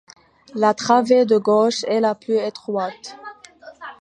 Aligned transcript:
La 0.55 0.73
travée 0.73 1.25
de 1.25 1.37
gauche 1.37 1.83
est 1.83 1.99
la 1.99 2.15
plus 2.15 2.33
étroite. 2.37 3.15